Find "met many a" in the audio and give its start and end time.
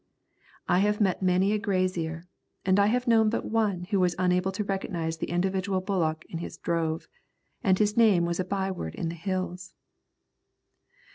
0.99-1.59